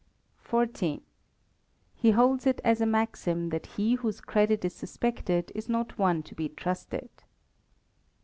[0.49, 0.99] xiv.
[1.93, 6.23] He holds it as a maxim that he whose credit is suspected is not one
[6.23, 7.09] to be trusted.